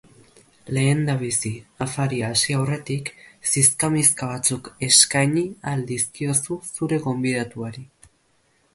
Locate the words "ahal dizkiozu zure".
5.61-7.03